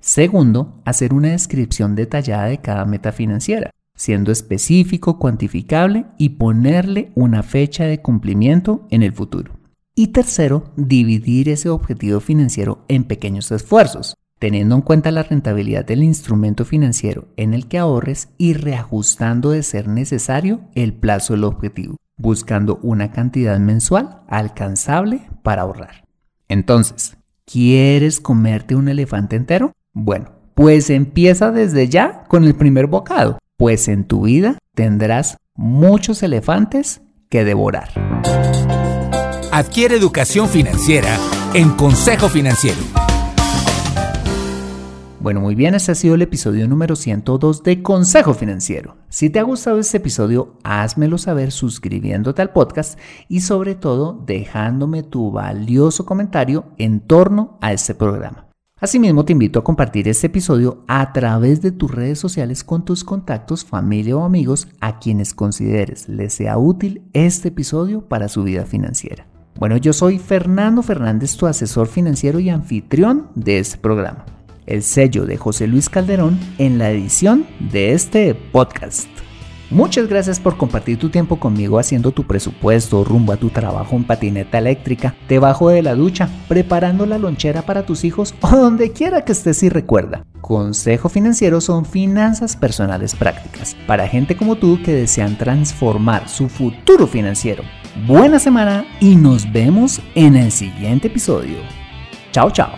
Segundo, 0.00 0.82
hacer 0.84 1.12
una 1.14 1.28
descripción 1.28 1.94
detallada 1.96 2.46
de 2.46 2.58
cada 2.58 2.84
meta 2.84 3.12
financiera, 3.12 3.70
siendo 3.96 4.30
específico, 4.30 5.18
cuantificable 5.18 6.06
y 6.18 6.30
ponerle 6.30 7.10
una 7.14 7.42
fecha 7.42 7.84
de 7.84 8.00
cumplimiento 8.00 8.86
en 8.90 9.02
el 9.02 9.12
futuro. 9.12 9.54
Y 9.94 10.08
tercero, 10.08 10.72
dividir 10.76 11.48
ese 11.48 11.70
objetivo 11.70 12.20
financiero 12.20 12.84
en 12.88 13.04
pequeños 13.04 13.50
esfuerzos, 13.50 14.14
teniendo 14.38 14.74
en 14.74 14.82
cuenta 14.82 15.10
la 15.10 15.22
rentabilidad 15.22 15.86
del 15.86 16.02
instrumento 16.02 16.64
financiero 16.64 17.28
en 17.36 17.54
el 17.54 17.66
que 17.66 17.78
ahorres 17.78 18.28
y 18.36 18.52
reajustando 18.52 19.50
de 19.50 19.62
ser 19.62 19.88
necesario 19.88 20.60
el 20.74 20.92
plazo 20.92 21.32
del 21.32 21.44
objetivo, 21.44 21.96
buscando 22.18 22.78
una 22.82 23.10
cantidad 23.10 23.58
mensual 23.58 24.20
alcanzable 24.28 25.22
para 25.42 25.62
ahorrar. 25.62 26.05
Entonces, 26.48 27.16
¿quieres 27.44 28.20
comerte 28.20 28.74
un 28.74 28.88
elefante 28.88 29.36
entero? 29.36 29.72
Bueno, 29.92 30.32
pues 30.54 30.90
empieza 30.90 31.50
desde 31.50 31.88
ya 31.88 32.24
con 32.28 32.44
el 32.44 32.54
primer 32.54 32.86
bocado, 32.86 33.38
pues 33.56 33.88
en 33.88 34.04
tu 34.04 34.22
vida 34.22 34.58
tendrás 34.74 35.38
muchos 35.54 36.22
elefantes 36.22 37.02
que 37.28 37.44
devorar. 37.44 37.90
Adquiere 39.50 39.96
educación 39.96 40.48
financiera 40.48 41.16
en 41.54 41.70
Consejo 41.70 42.28
Financiero. 42.28 43.05
Bueno, 45.18 45.40
muy 45.40 45.54
bien, 45.54 45.74
este 45.74 45.92
ha 45.92 45.94
sido 45.94 46.14
el 46.14 46.22
episodio 46.22 46.68
número 46.68 46.94
102 46.94 47.62
de 47.62 47.82
Consejo 47.82 48.34
Financiero. 48.34 48.96
Si 49.08 49.30
te 49.30 49.38
ha 49.38 49.44
gustado 49.44 49.78
este 49.78 49.96
episodio, 49.96 50.58
házmelo 50.62 51.16
saber 51.16 51.52
suscribiéndote 51.52 52.42
al 52.42 52.50
podcast 52.50 52.98
y 53.26 53.40
sobre 53.40 53.74
todo 53.74 54.22
dejándome 54.26 55.02
tu 55.02 55.30
valioso 55.32 56.04
comentario 56.04 56.66
en 56.76 57.00
torno 57.00 57.56
a 57.62 57.72
este 57.72 57.94
programa. 57.94 58.46
Asimismo, 58.78 59.24
te 59.24 59.32
invito 59.32 59.58
a 59.58 59.64
compartir 59.64 60.06
este 60.06 60.26
episodio 60.26 60.84
a 60.86 61.14
través 61.14 61.62
de 61.62 61.72
tus 61.72 61.90
redes 61.90 62.18
sociales 62.18 62.62
con 62.62 62.84
tus 62.84 63.02
contactos, 63.02 63.64
familia 63.64 64.18
o 64.18 64.24
amigos 64.24 64.68
a 64.82 64.98
quienes 64.98 65.32
consideres 65.32 66.10
les 66.10 66.34
sea 66.34 66.58
útil 66.58 67.02
este 67.14 67.48
episodio 67.48 68.02
para 68.02 68.28
su 68.28 68.42
vida 68.42 68.66
financiera. 68.66 69.26
Bueno, 69.58 69.78
yo 69.78 69.94
soy 69.94 70.18
Fernando 70.18 70.82
Fernández, 70.82 71.38
tu 71.38 71.46
asesor 71.46 71.86
financiero 71.86 72.38
y 72.38 72.50
anfitrión 72.50 73.28
de 73.34 73.60
este 73.60 73.78
programa 73.78 74.35
el 74.66 74.82
sello 74.82 75.26
de 75.26 75.36
José 75.36 75.66
Luis 75.66 75.88
Calderón 75.88 76.38
en 76.58 76.78
la 76.78 76.90
edición 76.90 77.46
de 77.58 77.92
este 77.92 78.34
podcast. 78.34 79.08
Muchas 79.70 80.08
gracias 80.08 80.38
por 80.38 80.56
compartir 80.56 80.96
tu 80.96 81.08
tiempo 81.08 81.40
conmigo 81.40 81.80
haciendo 81.80 82.12
tu 82.12 82.24
presupuesto, 82.24 83.02
rumbo 83.02 83.32
a 83.32 83.36
tu 83.36 83.50
trabajo 83.50 83.96
en 83.96 84.04
patineta 84.04 84.58
eléctrica, 84.58 85.16
debajo 85.28 85.70
de 85.70 85.82
la 85.82 85.96
ducha, 85.96 86.28
preparando 86.46 87.04
la 87.04 87.18
lonchera 87.18 87.62
para 87.62 87.84
tus 87.84 88.04
hijos 88.04 88.34
o 88.42 88.48
donde 88.48 88.92
quiera 88.92 89.24
que 89.24 89.32
estés 89.32 89.64
y 89.64 89.68
recuerda. 89.68 90.24
Consejo 90.40 91.08
Financiero 91.08 91.60
son 91.60 91.84
finanzas 91.84 92.54
personales 92.56 93.16
prácticas 93.16 93.76
para 93.88 94.06
gente 94.06 94.36
como 94.36 94.54
tú 94.54 94.78
que 94.84 94.92
desean 94.92 95.36
transformar 95.36 96.28
su 96.28 96.48
futuro 96.48 97.08
financiero. 97.08 97.64
Buena 98.06 98.38
semana 98.38 98.84
y 99.00 99.16
nos 99.16 99.50
vemos 99.50 100.00
en 100.14 100.36
el 100.36 100.52
siguiente 100.52 101.08
episodio. 101.08 101.56
Chao, 102.30 102.52
chao. 102.52 102.70